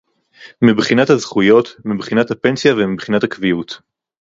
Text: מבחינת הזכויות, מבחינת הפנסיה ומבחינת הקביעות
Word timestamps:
מבחינת 0.63 1.09
הזכויות, 1.09 1.67
מבחינת 1.85 2.31
הפנסיה 2.31 2.73
ומבחינת 2.75 3.23
הקביעות 3.23 3.77